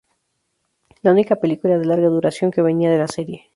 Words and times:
La 1.03 1.11
única 1.11 1.35
película 1.35 1.77
de 1.77 1.85
larga 1.85 2.07
duración 2.07 2.49
que 2.49 2.63
venía 2.63 2.89
de 2.89 2.97
la 2.97 3.07
serie. 3.07 3.49